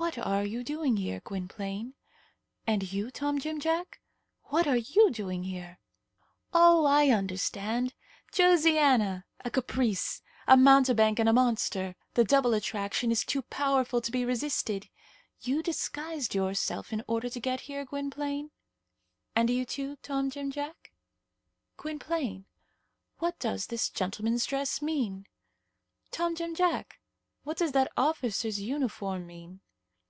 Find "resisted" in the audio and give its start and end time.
14.24-14.88